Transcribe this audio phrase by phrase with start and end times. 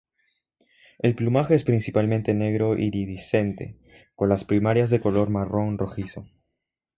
[0.97, 3.77] El plumaje es principalmente negro iridiscente
[4.15, 6.25] con las primarias de color marrón rojizo.